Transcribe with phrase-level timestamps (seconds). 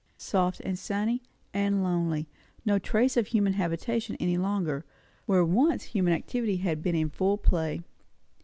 [0.17, 1.21] Soft, and sunny,
[1.53, 2.27] and lonely;
[2.65, 4.83] no trace of human habitation any longer,
[5.27, 7.83] where once human activity had been in full play.